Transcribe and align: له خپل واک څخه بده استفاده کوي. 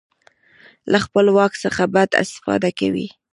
له 0.91 0.97
خپل 1.05 1.25
واک 1.35 1.53
څخه 1.63 1.83
بده 1.93 2.15
استفاده 2.23 2.69
کوي. 2.79 3.07